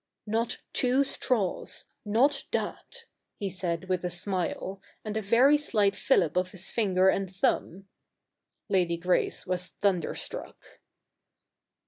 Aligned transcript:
'Not 0.25 0.63
two 0.73 1.03
straws— 1.03 1.85
not 2.17 2.45
that,' 2.51 3.05
he 3.35 3.51
said 3.51 3.87
with 3.87 4.03
a 4.03 4.09
smile, 4.09 4.81
and 5.05 5.15
a 5.15 5.21
very 5.21 5.59
slight 5.59 5.95
fillip 5.95 6.35
of 6.35 6.49
his 6.53 6.71
finger 6.71 7.09
and 7.09 7.31
thumb. 7.31 7.87
Lady 8.67 8.97
Grace 8.97 9.45
was 9.45 9.67
thunderstruck. 9.83 10.57